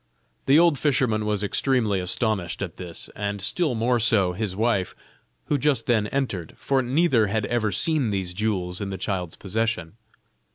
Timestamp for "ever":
7.45-7.71